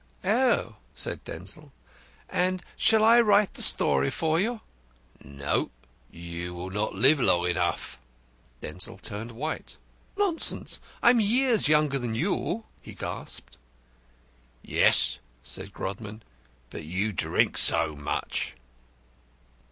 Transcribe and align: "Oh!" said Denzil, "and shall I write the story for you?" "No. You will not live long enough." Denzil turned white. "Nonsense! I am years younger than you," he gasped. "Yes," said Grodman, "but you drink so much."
"Oh!" 0.25 0.77
said 0.95 1.23
Denzil, 1.23 1.71
"and 2.27 2.63
shall 2.75 3.03
I 3.03 3.21
write 3.21 3.53
the 3.53 3.61
story 3.61 4.09
for 4.09 4.39
you?" 4.39 4.61
"No. 5.23 5.69
You 6.09 6.55
will 6.55 6.71
not 6.71 6.95
live 6.95 7.19
long 7.21 7.47
enough." 7.47 7.99
Denzil 8.61 8.97
turned 8.97 9.29
white. 9.31 9.77
"Nonsense! 10.17 10.79
I 11.03 11.11
am 11.11 11.19
years 11.19 11.67
younger 11.67 11.99
than 11.99 12.15
you," 12.15 12.65
he 12.81 12.95
gasped. 12.95 13.59
"Yes," 14.63 15.19
said 15.43 15.71
Grodman, 15.71 16.23
"but 16.71 16.83
you 16.83 17.11
drink 17.11 17.55
so 17.55 17.95
much." 17.95 18.55